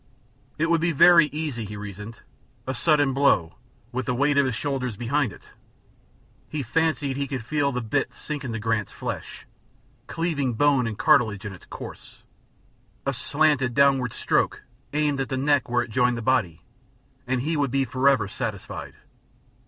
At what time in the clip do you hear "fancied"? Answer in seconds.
6.63-7.17